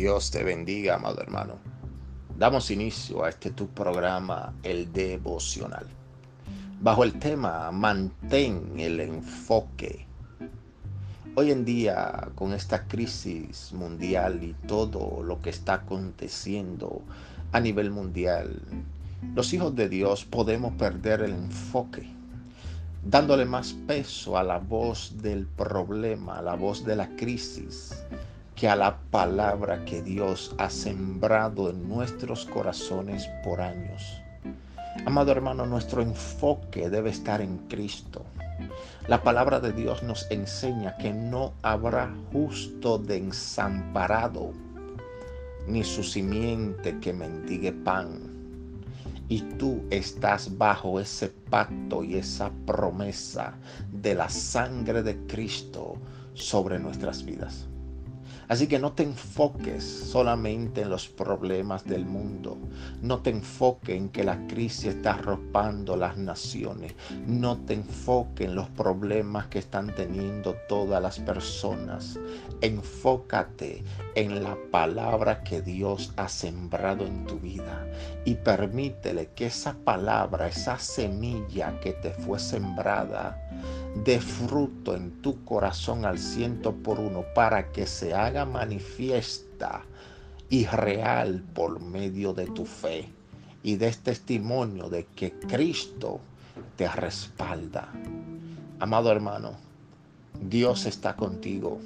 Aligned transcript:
Dios 0.00 0.30
te 0.30 0.42
bendiga, 0.42 0.94
amado 0.94 1.20
hermano. 1.20 1.58
Damos 2.38 2.70
inicio 2.70 3.22
a 3.22 3.28
este 3.28 3.50
tu 3.50 3.68
programa, 3.68 4.54
el 4.62 4.90
devocional. 4.94 5.86
Bajo 6.80 7.04
el 7.04 7.18
tema, 7.18 7.70
mantén 7.70 8.80
el 8.80 8.98
enfoque. 9.00 10.06
Hoy 11.34 11.50
en 11.50 11.66
día, 11.66 12.30
con 12.34 12.54
esta 12.54 12.88
crisis 12.88 13.74
mundial 13.74 14.42
y 14.42 14.54
todo 14.66 15.22
lo 15.22 15.38
que 15.42 15.50
está 15.50 15.74
aconteciendo 15.74 17.02
a 17.52 17.60
nivel 17.60 17.90
mundial, 17.90 18.58
los 19.34 19.52
hijos 19.52 19.76
de 19.76 19.90
Dios 19.90 20.24
podemos 20.24 20.72
perder 20.76 21.20
el 21.20 21.32
enfoque, 21.32 22.08
dándole 23.04 23.44
más 23.44 23.74
peso 23.86 24.38
a 24.38 24.44
la 24.44 24.60
voz 24.60 25.12
del 25.20 25.46
problema, 25.46 26.38
a 26.38 26.42
la 26.42 26.54
voz 26.54 26.86
de 26.86 26.96
la 26.96 27.14
crisis, 27.16 28.02
que 28.60 28.68
a 28.68 28.76
la 28.76 28.98
palabra 29.10 29.86
que 29.86 30.02
Dios 30.02 30.54
ha 30.58 30.68
sembrado 30.68 31.70
en 31.70 31.88
nuestros 31.88 32.44
corazones 32.44 33.26
por 33.42 33.62
años. 33.62 34.20
Amado 35.06 35.32
hermano, 35.32 35.64
nuestro 35.64 36.02
enfoque 36.02 36.90
debe 36.90 37.08
estar 37.08 37.40
en 37.40 37.56
Cristo. 37.68 38.22
La 39.08 39.22
palabra 39.22 39.60
de 39.60 39.72
Dios 39.72 40.02
nos 40.02 40.30
enseña 40.30 40.94
que 40.98 41.10
no 41.10 41.54
habrá 41.62 42.14
justo 42.34 42.98
de 42.98 43.16
ensamparado, 43.16 44.52
ni 45.66 45.82
su 45.82 46.02
simiente 46.02 46.98
que 47.00 47.14
mendigue 47.14 47.72
pan. 47.72 48.20
Y 49.30 49.40
tú 49.56 49.84
estás 49.88 50.58
bajo 50.58 51.00
ese 51.00 51.32
pacto 51.48 52.04
y 52.04 52.16
esa 52.16 52.50
promesa 52.66 53.54
de 53.90 54.14
la 54.14 54.28
sangre 54.28 55.02
de 55.02 55.16
Cristo 55.26 55.94
sobre 56.34 56.78
nuestras 56.78 57.24
vidas. 57.24 57.66
Así 58.50 58.66
que 58.66 58.80
no 58.80 58.94
te 58.94 59.04
enfoques 59.04 59.84
solamente 59.84 60.80
en 60.80 60.90
los 60.90 61.06
problemas 61.06 61.84
del 61.84 62.04
mundo. 62.04 62.58
No 63.00 63.20
te 63.20 63.30
enfoques 63.30 63.94
en 63.94 64.08
que 64.08 64.24
la 64.24 64.44
crisis 64.48 64.86
está 64.86 65.12
arropando 65.12 65.96
las 65.96 66.16
naciones. 66.16 66.96
No 67.28 67.58
te 67.58 67.74
enfoques 67.74 68.48
en 68.48 68.56
los 68.56 68.68
problemas 68.70 69.46
que 69.46 69.60
están 69.60 69.94
teniendo 69.94 70.56
todas 70.68 71.00
las 71.00 71.20
personas. 71.20 72.18
Enfócate 72.60 73.84
en 74.16 74.42
la 74.42 74.58
palabra 74.72 75.44
que 75.44 75.62
Dios 75.62 76.12
ha 76.16 76.28
sembrado 76.28 77.06
en 77.06 77.26
tu 77.26 77.38
vida 77.38 77.86
y 78.24 78.34
permítele 78.34 79.28
que 79.28 79.46
esa 79.46 79.74
palabra, 79.84 80.48
esa 80.48 80.76
semilla 80.76 81.78
que 81.78 81.92
te 81.92 82.10
fue 82.10 82.40
sembrada, 82.40 83.40
de 84.04 84.18
fruto 84.18 84.94
en 84.94 85.10
tu 85.20 85.44
corazón 85.44 86.06
al 86.06 86.18
ciento 86.18 86.72
por 86.72 86.98
uno 86.98 87.24
para 87.34 87.70
que 87.70 87.86
se 87.86 88.14
haga 88.14 88.46
manifiesta 88.46 89.82
y 90.48 90.64
real 90.64 91.44
por 91.54 91.80
medio 91.80 92.32
de 92.32 92.46
tu 92.46 92.64
fe 92.64 93.08
y 93.62 93.76
des 93.76 93.98
testimonio 93.98 94.88
de 94.88 95.04
que 95.14 95.32
Cristo 95.32 96.20
te 96.76 96.88
respalda. 96.88 97.92
Amado 98.78 99.12
hermano, 99.12 99.52
Dios 100.40 100.86
está 100.86 101.14
contigo. 101.14 101.78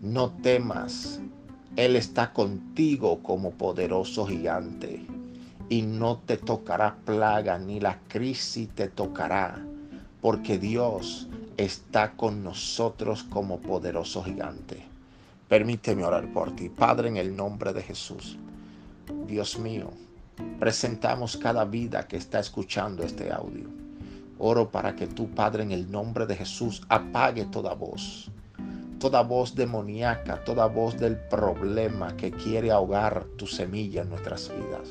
No 0.00 0.30
temas. 0.42 1.20
Él 1.76 1.94
está 1.94 2.32
contigo 2.32 3.22
como 3.22 3.52
poderoso 3.52 4.26
gigante. 4.26 5.06
Y 5.68 5.82
no 5.82 6.18
te 6.26 6.36
tocará 6.36 6.96
plaga 7.04 7.58
ni 7.58 7.78
la 7.78 8.00
crisis 8.08 8.68
te 8.70 8.88
tocará 8.88 9.62
porque 10.22 10.56
Dios 10.56 11.26
está 11.56 12.12
con 12.12 12.42
nosotros 12.42 13.24
como 13.24 13.60
poderoso 13.60 14.22
gigante. 14.22 14.82
Permíteme 15.48 16.04
orar 16.04 16.32
por 16.32 16.56
ti, 16.56 16.68
Padre, 16.70 17.08
en 17.08 17.18
el 17.18 17.36
nombre 17.36 17.72
de 17.72 17.82
Jesús. 17.82 18.38
Dios 19.26 19.58
mío, 19.58 19.90
presentamos 20.58 21.36
cada 21.36 21.64
vida 21.64 22.06
que 22.06 22.16
está 22.16 22.38
escuchando 22.38 23.02
este 23.02 23.30
audio. 23.32 23.68
Oro 24.38 24.70
para 24.70 24.94
que 24.94 25.08
tú, 25.08 25.28
Padre, 25.28 25.64
en 25.64 25.72
el 25.72 25.90
nombre 25.90 26.24
de 26.24 26.36
Jesús, 26.36 26.82
apague 26.88 27.44
toda 27.46 27.74
voz, 27.74 28.30
toda 29.02 29.20
voz 29.22 29.56
demoníaca, 29.56 30.44
toda 30.44 30.66
voz 30.66 30.96
del 30.96 31.16
problema 31.16 32.16
que 32.16 32.30
quiere 32.30 32.70
ahogar 32.70 33.24
tu 33.36 33.48
semilla 33.48 34.02
en 34.02 34.10
nuestras 34.10 34.48
vidas. 34.48 34.90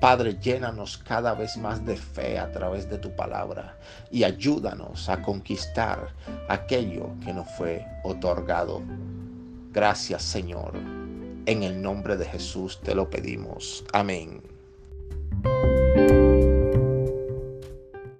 Padre, 0.00 0.36
llénanos 0.40 0.98
cada 0.98 1.32
vez 1.32 1.56
más 1.56 1.86
de 1.86 1.96
fe 1.96 2.40
a 2.40 2.50
través 2.50 2.90
de 2.90 2.98
tu 2.98 3.14
palabra 3.14 3.78
y 4.10 4.24
ayúdanos 4.24 5.08
a 5.08 5.22
conquistar 5.22 6.08
aquello 6.48 7.10
que 7.24 7.32
nos 7.32 7.48
fue 7.52 7.86
otorgado. 8.02 8.82
Gracias 9.72 10.24
Señor. 10.24 10.72
En 11.46 11.62
el 11.62 11.80
nombre 11.80 12.16
de 12.16 12.24
Jesús 12.24 12.80
te 12.82 12.96
lo 12.96 13.08
pedimos. 13.08 13.84
Amén. 13.92 14.55